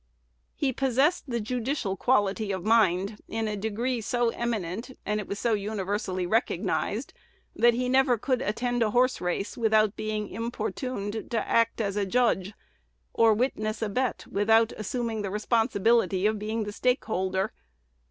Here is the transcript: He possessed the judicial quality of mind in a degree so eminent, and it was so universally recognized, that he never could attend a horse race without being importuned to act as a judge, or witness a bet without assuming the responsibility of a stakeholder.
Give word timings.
He 0.55 0.73
possessed 0.73 1.25
the 1.29 1.39
judicial 1.39 1.95
quality 1.95 2.51
of 2.51 2.65
mind 2.65 3.21
in 3.27 3.47
a 3.47 3.55
degree 3.55 4.01
so 4.01 4.29
eminent, 4.29 4.97
and 5.05 5.19
it 5.19 5.27
was 5.27 5.37
so 5.37 5.53
universally 5.53 6.25
recognized, 6.25 7.13
that 7.55 7.75
he 7.75 7.87
never 7.87 8.17
could 8.17 8.41
attend 8.41 8.81
a 8.81 8.89
horse 8.89 9.21
race 9.21 9.55
without 9.55 9.95
being 9.95 10.27
importuned 10.27 11.29
to 11.29 11.47
act 11.47 11.79
as 11.79 11.97
a 11.97 12.05
judge, 12.07 12.55
or 13.13 13.35
witness 13.35 13.83
a 13.83 13.89
bet 13.89 14.25
without 14.27 14.71
assuming 14.71 15.21
the 15.21 15.29
responsibility 15.29 16.25
of 16.25 16.41
a 16.41 16.71
stakeholder. 16.71 17.53